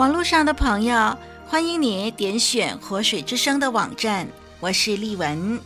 [0.00, 4.26] 网络上的朋友，欢迎你点选活水之声的网站，
[4.58, 5.60] 我是丽文。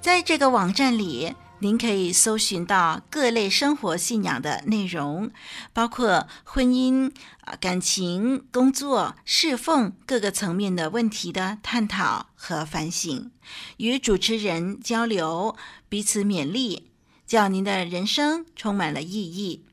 [0.00, 5.32] 在这个网站里，您可以搜寻到各类生活信仰的内容，
[5.72, 7.12] 包括婚姻、
[7.60, 13.32] 感情、工作、侍奉各个层面的问题的探讨和反省，
[13.78, 15.56] 与主持人交流，
[15.88, 16.92] 彼此勉励，
[17.26, 19.64] 叫您的人生充满了意义。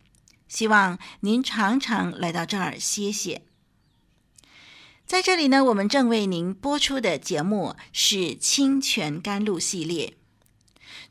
[0.48, 3.44] 希望您常常来到这儿歇歇。
[5.10, 10.14] 在这里呢，我们正为您播出的节目是《清泉甘露》系列。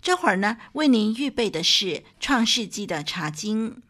[0.01, 1.87] 这会儿呢，为您预备的是
[2.21, 3.83] 《创世纪》的茶经。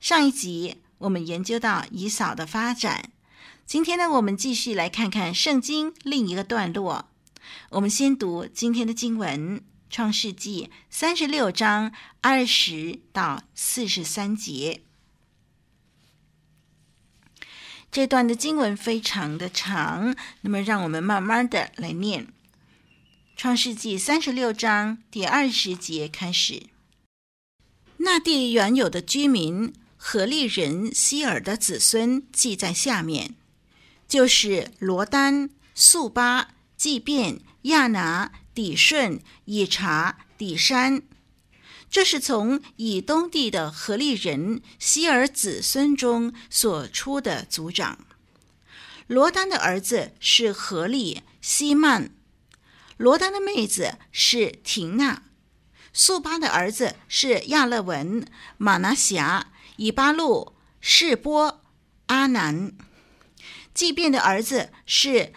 [0.00, 3.12] 上一集我们研究到以扫的发展，
[3.66, 7.10] 今天呢，我们继续来看看圣经另一个段落。
[7.72, 9.58] 我们先读今天的经文，
[9.90, 11.92] 《创世纪》三十六章
[12.22, 14.80] 二十到四十三节。
[17.90, 22.28] 这段的经文非常的长，那么让我们慢慢的来念。
[23.36, 26.64] 创世纪三十六章第二十节开始。
[27.98, 33.34] 那地原有的居民何利人希尔的子孙记在下面，
[34.06, 41.02] 就是罗丹、素巴、基遍、亚拿、底顺、以查、底山。
[41.90, 48.06] 这是从以东地的何利人希珥子孙中所出的族长。
[49.06, 52.10] 罗丹的儿子是何利、希曼；
[52.98, 55.22] 罗丹的妹子是亭纳；
[55.94, 58.26] 素巴的儿子是亚勒文、
[58.58, 61.62] 马拿辖、以巴路、示波、
[62.08, 62.72] 阿南；
[63.72, 65.32] 基遍的儿子是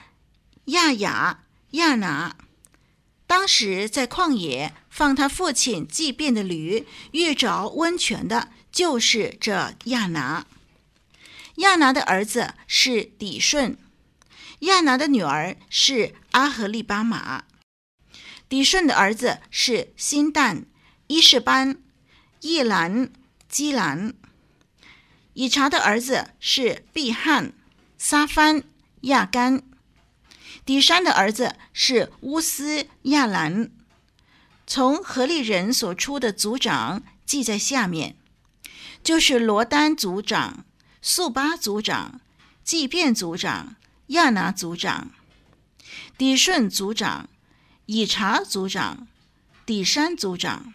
[0.66, 2.36] 亚雅、亚拿。
[3.32, 4.74] 当时在旷野。
[4.90, 10.46] 放他父亲祭奠的驴遇着温泉的，就是这亚拿。
[11.56, 13.78] 亚拿的儿子是底顺，
[14.60, 17.46] 亚拿的女儿是阿和利巴马。
[18.50, 20.66] 底顺的儿子是辛旦、
[21.08, 21.78] 伊士班、
[22.42, 23.10] 易兰、
[23.48, 24.14] 基兰。
[25.36, 27.54] 以查的儿子是毕汉、
[27.98, 28.64] 撒番、
[29.04, 29.64] 亚干。
[30.66, 33.72] 底山的儿子是乌斯、亚兰。
[34.68, 38.16] 从何利人所出的族长记在下面，
[39.04, 40.66] 就是罗丹族长、
[41.02, 42.22] 素巴族长、
[42.64, 43.76] 基遍族长、
[44.08, 45.12] 亚拿族长、
[46.18, 47.30] 底顺族长、
[47.88, 49.08] 以查族长、
[49.66, 50.74] 底山族长。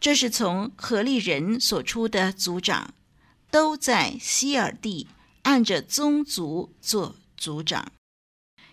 [0.00, 2.94] 这是从何利人所出的族长，
[3.50, 5.06] 都在希尔地
[5.42, 7.92] 按着宗族做族长。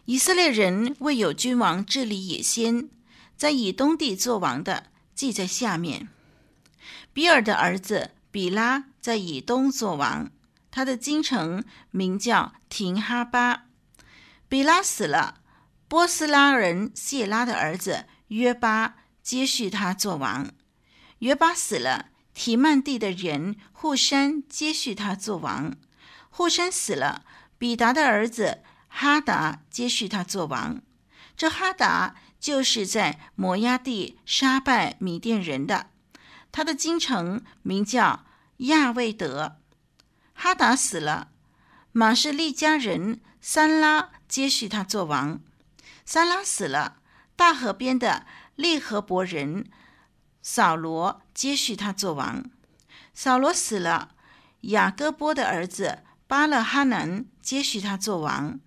[0.06, 2.90] 以色列人未有君王治理野先。
[3.38, 6.10] 在以东地作王的记在下面。
[7.12, 10.30] 比尔的儿子比拉在以东作王，
[10.70, 13.64] 他的京城名叫廷哈巴。
[14.48, 15.42] 比拉死了，
[15.88, 20.52] 波斯拉人谢拉的儿子约巴接续他作王。
[21.20, 25.76] 约巴死了，提曼地的人户山接续他作王。
[26.30, 27.26] 户山死了，
[27.58, 28.60] 比达的儿子
[28.92, 30.82] 哈达接续他做王。
[31.36, 32.16] 这哈达。
[32.42, 35.92] 就是在摩押地杀败米甸人的，
[36.52, 38.26] 他的京城名叫
[38.58, 39.58] 亚卫德。
[40.34, 41.28] 哈达死了，
[41.92, 45.40] 玛示利家人三拉接续他做王。
[46.04, 46.98] 三拉死了，
[47.36, 49.70] 大河边的利河伯人
[50.42, 52.44] 扫罗接续他做王。
[53.14, 54.16] 扫罗死了，
[54.62, 58.60] 雅各波的儿子巴勒哈南接续他做王。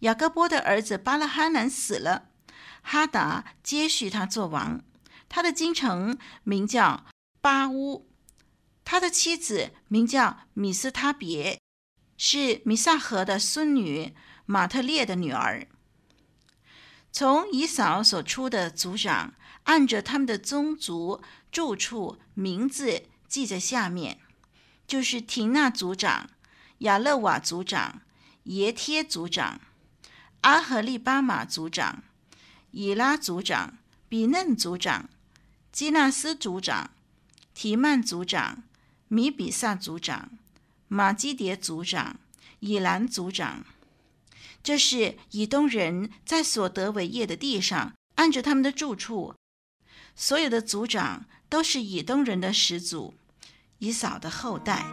[0.00, 2.28] 雅各波的儿子巴勒哈南死了。
[2.82, 4.82] 哈达接续他做王，
[5.28, 7.04] 他的京城名叫
[7.40, 8.08] 巴乌，
[8.84, 11.60] 他的妻子名叫米斯他别，
[12.16, 14.14] 是米萨河的孙女
[14.46, 15.66] 马特列的女儿。
[17.10, 19.34] 从以扫所出的族长，
[19.64, 24.20] 按着他们的宗族住处名字记在下面，
[24.86, 26.30] 就是亭纳族长、
[26.78, 28.02] 亚勒瓦族长、
[28.44, 29.60] 耶帖族长、
[30.42, 32.02] 阿何利巴马族长。
[32.70, 33.78] 以拉族长、
[34.10, 35.08] 比嫩族长、
[35.72, 36.90] 基纳斯族长、
[37.54, 38.62] 提曼族长、
[39.08, 40.30] 米比萨族长、
[40.86, 42.20] 马基迭族长、
[42.60, 43.64] 以兰族长。
[44.62, 49.34] 这是以东人在所得为业的地上，按着他们的住处，
[50.14, 53.14] 所有的族长都是以东人的始祖，
[53.78, 54.84] 以扫的后代。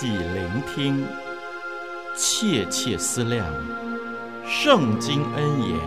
[0.00, 1.04] 细聆听，
[2.16, 3.46] 切切思量，
[4.46, 5.78] 圣经恩言，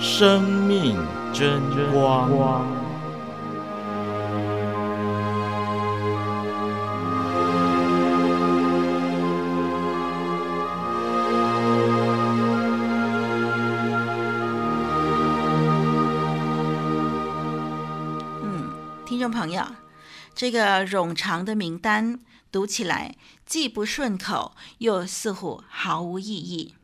[0.00, 0.96] 生命
[1.32, 1.60] 真
[1.92, 2.77] 光。
[20.38, 22.20] 这个冗长的名单。
[22.52, 26.76] 读起来既不顺口，又似乎毫无意义。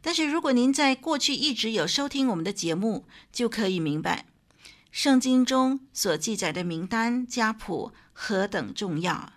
[0.00, 4.26] 但是，如果您在过去一直有收听我们的节目，就可以明白，
[4.92, 9.32] 圣经中所记载的名单家谱何等重要。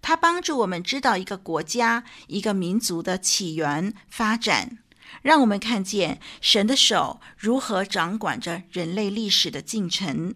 [0.00, 4.78] 它帮助我们知道一个国家、一个民族的起源发展，
[5.20, 10.34] 让我们看见神的手如何掌管着人类历史的进程。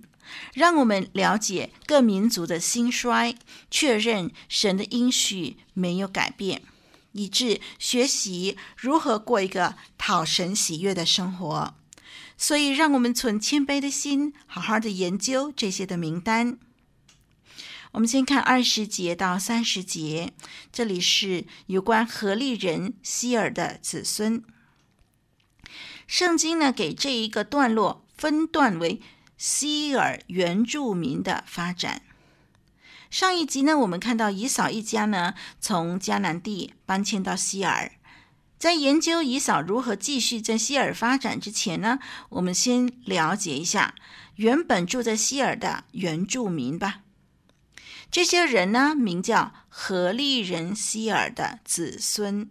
[0.54, 3.34] 让我们了解各民族的兴衰，
[3.70, 6.62] 确认神的应许没有改变，
[7.12, 11.74] 以致学习如何过一个讨神喜悦的生活。
[12.36, 16.58] 所以，让我们存谦卑的心，好好的研究这些的名单。
[17.92, 20.32] 我们先看二十节到三十节，
[20.70, 24.44] 这里是有关何利人希尔的子孙。
[26.06, 29.00] 圣经呢，给这一个段落分段为。
[29.38, 32.02] 希尔原住民的发展。
[33.08, 37.92] 上一集呢，我们看到以扫一家呢，从迦南地搬迁到希尔。
[38.58, 42.00] 在研究以扫如何继续在希尔发展之前呢，
[42.30, 43.94] 我们先了解一下
[44.34, 47.02] 原本住在希尔的原住民吧。
[48.10, 52.50] 这些人呢，名叫何利人希尔的子孙。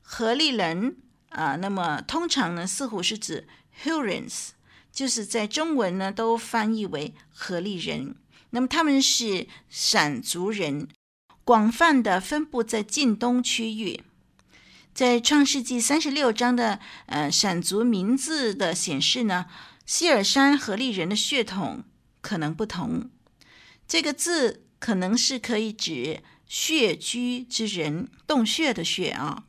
[0.00, 0.96] 何利人
[1.28, 3.46] 啊、那么通常呢，似乎是指
[3.84, 4.48] Hurons
[4.92, 8.14] 就是在中文呢，都翻译为何利人。
[8.50, 10.86] 那么他们是闪族人，
[11.42, 14.02] 广泛的分布在近东区域。
[14.92, 19.46] 在创世纪三十六章的呃闪族名字的显示呢，
[19.86, 21.82] 希尔山何利人的血统
[22.20, 23.10] 可能不同。
[23.88, 29.44] 这个字可能是可以指穴居之人，洞穴的穴啊，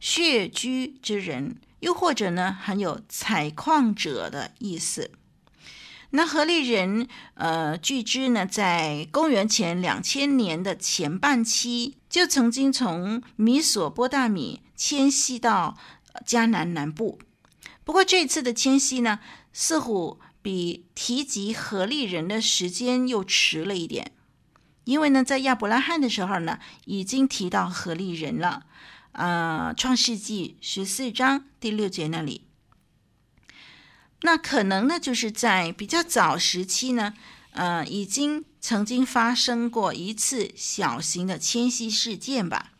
[0.00, 1.56] 穴居之人。
[1.80, 5.10] 又或者呢，含有采矿者的意思。
[6.10, 15.76] 那何利人，呃，据知呢，在公元前两千年的前半期，就曾经从米索波大米迁徙到
[16.26, 17.18] 迦南南部。
[17.84, 19.20] 不过这次的迁徙呢，
[19.52, 24.12] 似乎比提及何利人的时间又迟了一点，
[24.84, 28.64] 因为呢，在亚伯拉罕的时候呢，已经提到何利人了。
[29.18, 32.42] 呃，创世纪十四章第六节那里，
[34.20, 37.14] 那可能呢，就是在比较早时期呢，
[37.50, 42.74] 呃，已经曾经发生过一次小型的迁徙事件吧。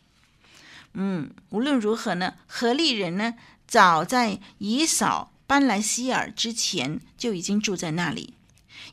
[0.93, 3.33] 嗯，无论如何呢，何利人呢，
[3.67, 8.35] 早在以扫搬来希尔之前就已经住在那里，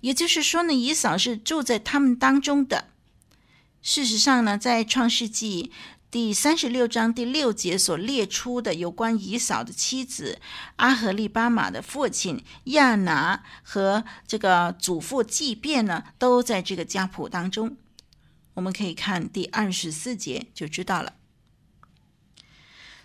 [0.01, 2.89] 也就是说呢，以扫是住在他们当中的。
[3.81, 5.71] 事实上呢，在创世纪。
[6.17, 10.41] 第三十六章第六节所列出的有关以扫的妻子
[10.77, 17.77] 阿和利巴马的父亲亚拿和这个祖父祭便呢，都在这个家谱当中。
[18.55, 21.13] 我们可以看第二十四节就知道了。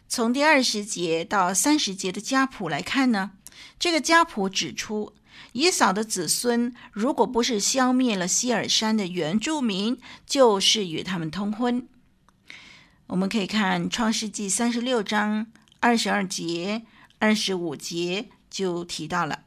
[0.07, 3.31] 从第二十节到三十节的家谱来看呢，
[3.77, 5.11] 这个家谱指出，
[5.51, 11.89] 以扫的子孙如果不是消灭了希尔山的原住民，就是与他们通婚。
[13.11, 15.47] 我们可以看《创世纪》三十六章
[15.81, 16.83] 二十二节、
[17.19, 19.43] 二十五节就提到了，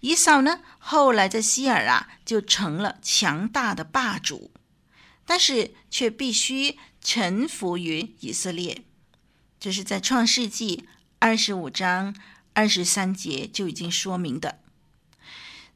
[0.00, 4.50] 以扫呢，后来在希珥啊，就成了强大的霸主，
[5.24, 8.82] 但是却必须臣服于以色列。
[9.60, 10.76] 这是在《创世纪》
[11.20, 12.16] 二十五章
[12.52, 14.58] 二十三节就已经说明的。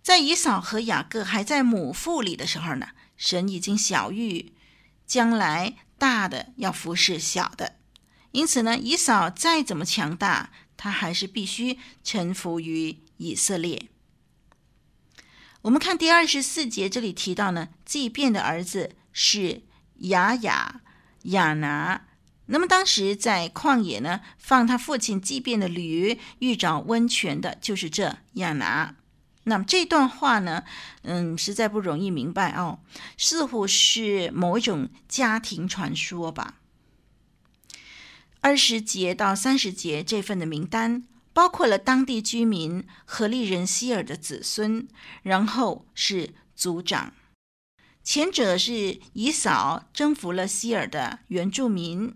[0.02, 4.50] 在以扫和雅各还在母腹里的时候呢，神已经晓谕
[5.12, 5.74] 将来。
[5.98, 7.76] 大的要服侍小的，
[8.32, 13.88] 因此呢，以扫再怎么强大，他还是必须臣服于以色列。
[15.60, 19.62] 我们看第二十四节这里提到呢，祭便的儿子是
[19.98, 20.80] 雅雅，
[21.26, 22.08] 亚拿。
[22.46, 28.96] 那么当时在旷野呢，放他父亲祭便的驴，遇着温泉的，就是这亚拿。
[29.44, 30.64] 那么这段话呢，
[31.02, 32.78] 嗯，实在不容易明白哦，
[33.16, 36.58] 似乎是某一种家庭传说吧。
[38.40, 44.86] 二十节到三十节这份的名单，包括了当地居民何利人希尔的子孙，
[45.22, 47.12] 然后是族长。
[48.04, 52.14] 前者是以扫征服了希尔的原住民。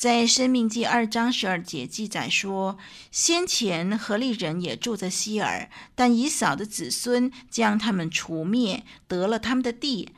[0.00, 2.78] 在《生命记》二章十二节记载说，
[3.10, 10.08] 先前何利人也住在希尔，但以扫的子孙将他们除灭，得了他们的地，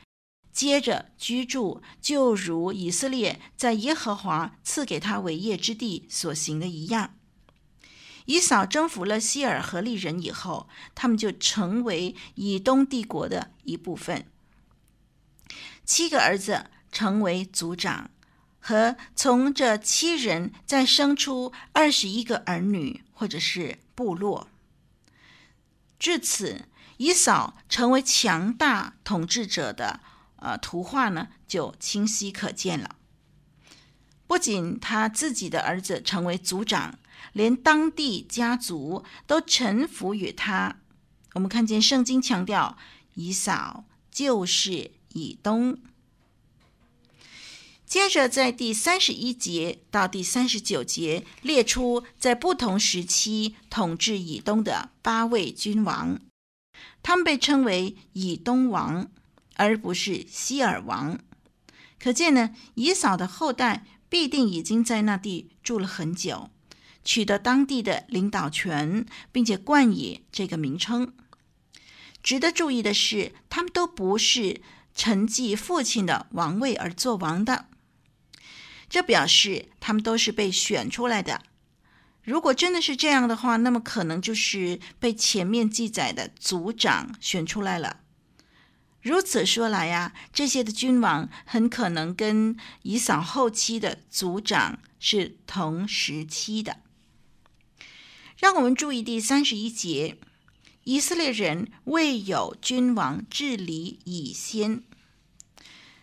[0.52, 7.16] 接着居住，就如以色列在耶和华赐给他为业之地所行的一样。
[8.26, 14.28] 以扫征服了希尔何利人以后，他们就成为以东帝国的一部分。
[15.84, 18.11] 七个儿子成为族长。
[18.64, 24.46] 和从这七人再生出二十一个儿女，或者是部落。
[25.98, 26.66] 至此，
[26.96, 29.98] 以扫成为强大统治者的
[30.36, 32.94] 呃图画呢，就清晰可见了。
[34.28, 36.98] 不仅他自己的儿子成为族长，
[37.32, 40.76] 连当地家族都臣服于他。
[41.34, 42.78] 我们看见圣经强调，
[43.14, 45.78] 以扫就是以东。
[47.92, 56.18] 接着，在第三十一节到第三十九节列出在不同时期统治以东的八位君王，
[57.02, 59.10] 他们被称为以东王，
[59.56, 61.18] 而不是西尔王。
[62.00, 66.48] 可见呢，以扫的后代必定已经在那地住了很久，
[67.04, 71.12] 取得当地的领导权，并且冠以这个名称。
[72.22, 74.62] 值得注意的是，他们都不是
[74.94, 77.66] 承继父亲的王位而做王的。
[78.92, 81.40] 这表示他们都是被选出来的。
[82.22, 88.00] 如果真的是这样的话，那么可能就是被前面记载的族长选出来了。
[89.00, 96.76] 如此说来呀，这些的君王很可能跟以扫后期的族长是同时期的。
[98.36, 100.18] 让我们注意第三十一节：
[100.84, 104.82] 以色列人未有君王治理以先，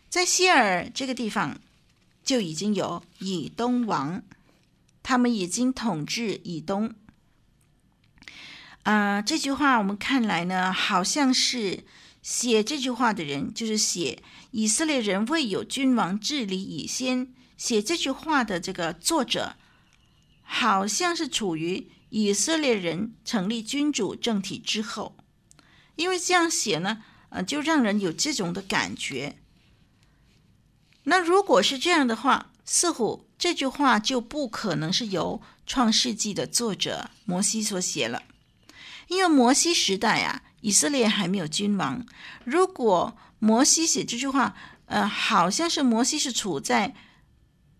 [0.10, 1.60] 在希尔这个地方。
[2.30, 4.22] 就已经有以东王，
[5.02, 6.94] 他们已经统治以东。
[8.84, 11.84] 啊、这句话我们看来呢，好像是
[12.22, 14.22] 写这句话的人，就是写
[14.52, 19.56] 以色列人未有君王治理以先，写这句话的这个作者，
[20.44, 25.18] 好像是处于以色列人成立君主政体之后，
[25.96, 29.40] 因为这样写呢，呃，就让人有这种的感觉。
[31.10, 38.22] 那如果是这样的话，似乎这句话就不可能是由创世纪的作者摩西所写了，
[39.08, 42.06] 因为摩西时代啊，以色列还没有君王。
[42.44, 46.94] 如果摩西写这句话，呃，好像是摩西是处在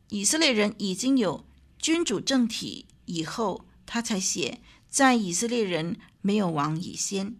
[0.08, 1.46] 以色列人已经有
[1.78, 4.60] 君主政体以后，他才写，
[4.90, 7.36] 在以色列人没有王以先。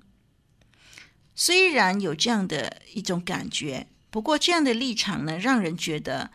[1.34, 3.88] 虽然有这样的一种感觉。
[4.12, 6.32] 不过这样的立场呢，让人觉得，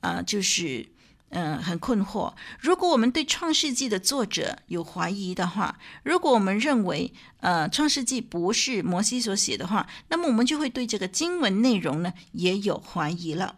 [0.00, 0.88] 呃，就是，
[1.28, 2.32] 嗯、呃，很困惑。
[2.58, 13.56] 如果我们对《创世纪》的作者有怀疑的话，如果我们认为，呃，《创世纪》不是摩西所写的话，那么我们就会对这个经文内容呢也有怀疑了。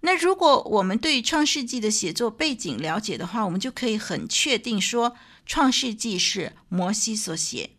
[0.00, 5.12] 那如果我们对《创世纪》的写作背景了解的话，我们就可以很确定说，
[5.46, 7.70] 《创世纪》是摩西所写，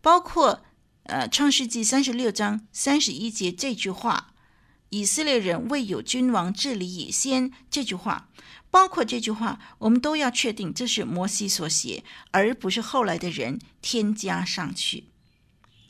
[0.00, 0.64] 包括，
[1.04, 4.30] 呃，《创世纪》三十六章三十一节这句话。
[4.92, 8.28] 以色列人未有君王治理以先，这句话，
[8.70, 15.04] 包括这句话，我们都要确定这是摩西所写，而不是后来的人添加上去。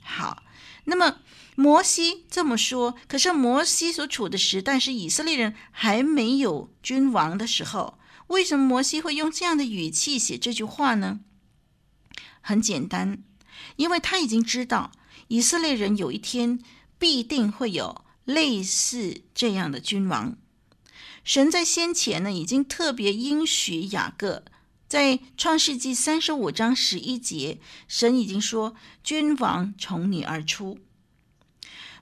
[0.05, 0.45] 好，
[0.85, 1.19] 那么
[1.57, 11.19] 摩西这么说，可是摩西所处的时代是以色列人还没有君王的时候，为什么摩西会用这样的语气写这句话呢？
[12.41, 13.19] 很简单，
[13.75, 14.93] 因为他已经知道
[15.27, 16.61] 以色列人有一天
[17.01, 18.05] 必定会有。
[18.25, 20.37] 类似这样的君王，
[21.25, 24.45] 神在先前呢已经特别应许雅各，
[24.87, 30.79] 在创世纪三十五章十一节，神已经说君王从你而出。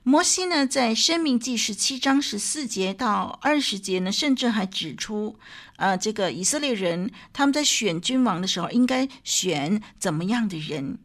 [0.03, 5.37] 摩西呢在申命记十七章十四节到二十节呢，甚至还指出，
[5.77, 10.97] 呃，这个以色列人他们在选君王的时候应该选怎么样的人。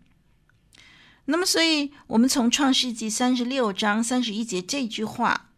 [1.26, 5.50] 那么，所以我们从创世纪三十六章三十一节这句话，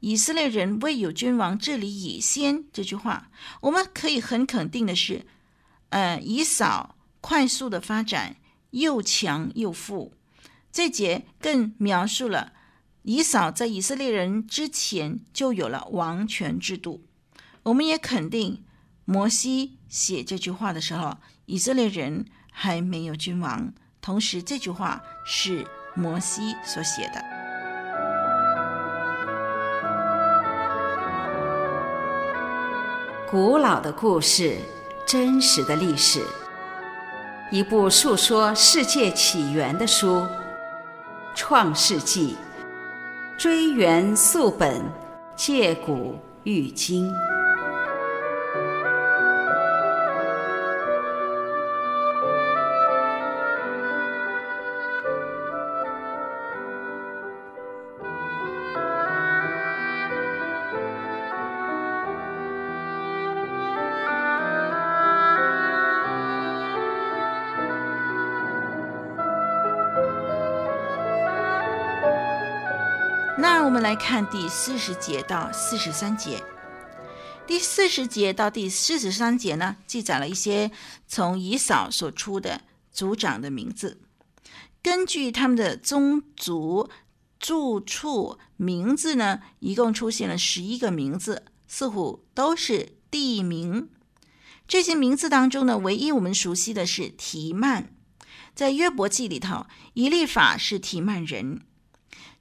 [0.00, 5.26] 以色列人未有君王治理以先这句话，我们可以很肯定的是，
[5.90, 8.36] 呃，以扫快速的发展，
[8.70, 10.14] 又强又富。
[10.72, 12.54] 这节更描述了
[13.02, 17.04] 以扫在以色列人之前就有了王权制度。
[17.64, 18.64] 我们也肯定，
[19.04, 23.74] 摩西写这句话的时候，以色列人还没有君王。
[24.02, 27.22] 同时，这句话是摩西所写的。
[33.30, 34.58] 古老的故事，
[35.06, 36.20] 真实的历史，
[37.52, 40.16] 一部述说世界起源的书，
[41.36, 42.36] 《创世纪》，
[43.40, 44.82] 追源溯本，
[45.36, 47.08] 借古喻今。
[73.72, 76.44] 我们来看第四十节到四十三节。
[77.46, 80.70] 第四十节到第四十三节呢，记载了一些
[81.08, 82.60] 从以扫所出的
[82.92, 84.02] 族长的名字。
[84.82, 86.90] 根据他们的宗族
[87.38, 93.88] 住处名字呢，一共出现了十一个名字，似乎都是地名。
[94.68, 97.94] 这些名字当中呢，唯一我们熟悉的是提曼。
[98.54, 99.64] 在约伯记里头，
[99.94, 101.62] 以利法是提曼人。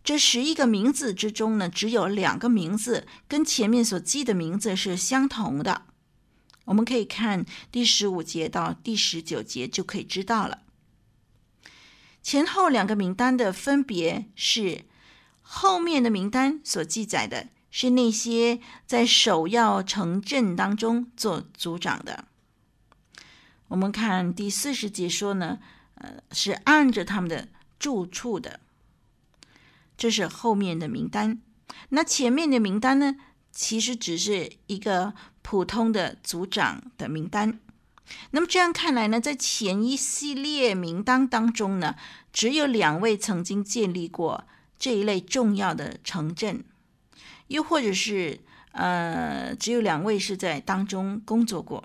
[0.03, 5.83] 这十一个名字之中呢，只有两个名字跟前面所记的名字是相同的。
[6.65, 10.63] 我们可以看第十五节到第十九节就可以知道了。
[12.23, 14.85] 前后两个名单的分别是，
[15.41, 22.25] 后面的名单所记载的是那些在首要城镇当中做族长的。
[23.67, 25.59] 我们看第四十节说呢，
[25.95, 27.47] 呃，是按着他们的
[27.77, 28.59] 住处的。
[30.01, 31.39] 这是后面的名单，
[31.89, 33.17] 那前面的名单呢？
[33.51, 37.59] 其实只是一个普通的组长的名单。
[38.31, 41.95] 那么这样看来呢，在前一系列名单当中呢，
[42.33, 44.45] 只有两位曾经建立过
[44.79, 46.63] 这一类重要的城镇，
[47.49, 48.39] 又或者是
[48.71, 51.83] 呃，只有两位是在当中工作过。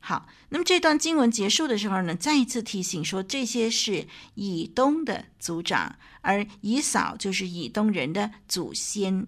[0.00, 9.26] 好，那么这段经文结束的时候呢，再一次提醒说，这些是以东的族长，而以扫就是以东人的祖先。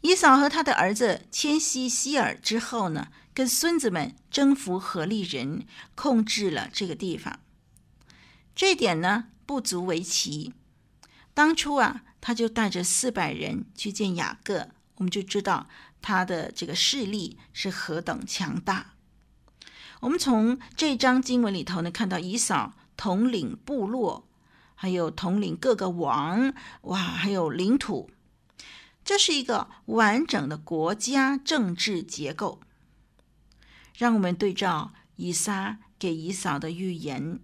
[0.00, 5.64] 以扫和他的儿子迁徙西尔之后呢，跟孙子们征服何利人，
[5.94, 7.38] 控制了这个地方。
[8.54, 10.52] 这点呢，不足为奇。
[11.32, 15.68] 当初啊，他就带着四百人去见雅各，我们就知道。
[16.02, 18.94] 他的这个势力是何等强大！
[20.00, 24.25] 我们从这章经文里头呢，看到以扫统领部落，
[24.76, 28.08] 还有统领各个王，哇，还有领土，
[29.04, 32.60] 这是一个完整的国家政治结构。
[33.96, 37.40] 让我们对照以撒给以扫的预言，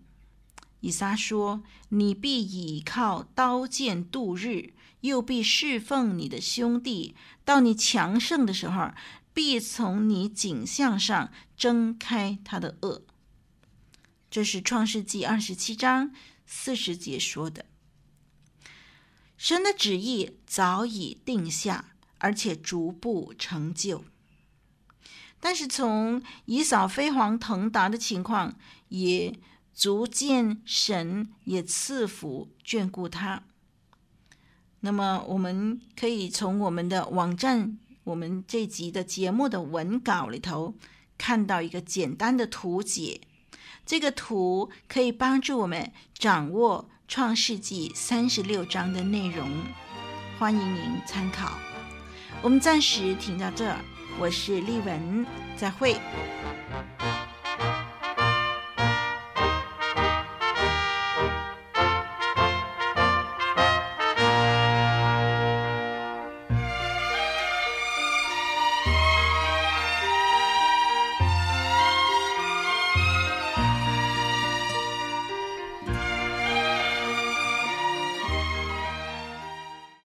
[0.79, 8.92] 以撒说：“你必倚靠刀剑度日。”又必侍奉你的兄弟，到你强盛的时候，
[9.35, 13.03] 必从你颈项上挣开他的轭。
[14.31, 16.12] 这是创世纪二十七章
[16.55, 17.65] 四十节说的。
[19.38, 24.05] 神的旨意早已定下，而且逐步成就。
[25.41, 28.55] 但是从以扫飞黄腾达的情况，
[28.91, 29.37] 也
[29.73, 33.43] 足见神也赐福眷顾他。
[34.81, 40.77] 那么，我们可以从我们的网站、我们这集的节目的文稿里头
[41.17, 43.23] 看到一个简单的图解。
[43.85, 49.49] 这个图可以帮助我们掌握《创世纪》三十六章的内容，
[50.39, 51.59] 欢迎您参考。
[52.41, 53.79] 我们暂时停到这儿，
[54.19, 55.97] 我是丽文，再会。